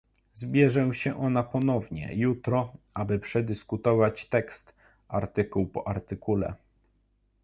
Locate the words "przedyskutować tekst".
3.19-4.75